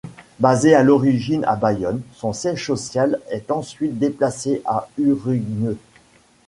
Basé 0.39 0.73
à 0.73 0.81
l'origine 0.81 1.45
à 1.45 1.55
Bayonne, 1.55 2.01
son 2.15 2.33
siège 2.33 2.65
social 2.65 3.19
est 3.29 3.51
ensuite 3.51 3.99
déplacé 3.99 4.63
à 4.65 4.87
Urrugne. 4.97 5.75